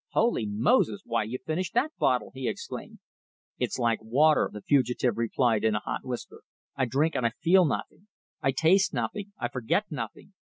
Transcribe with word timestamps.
"Holy 0.13 0.47
Moses! 0.47 1.01
why, 1.05 1.21
you've 1.21 1.43
finished 1.43 1.75
that 1.75 1.91
bottle!" 1.99 2.31
he 2.33 2.47
exclaimed. 2.47 2.97
"It's 3.59 3.77
like 3.77 4.01
water," 4.01 4.49
the 4.51 4.63
fugitive 4.63 5.15
replied 5.15 5.63
in 5.63 5.75
a 5.75 5.79
hot 5.79 6.03
whisper, 6.03 6.41
"I 6.75 6.85
drink 6.85 7.13
and 7.13 7.23
I 7.23 7.33
feel 7.39 7.65
nothing; 7.65 8.07
I 8.41 8.51
taste 8.51 8.95
nothing 8.95 9.31
I 9.37 9.47
forget 9.47 9.91
nothing! 9.91 10.33